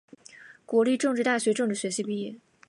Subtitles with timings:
[0.65, 2.33] 国立政治大学政治学系毕业。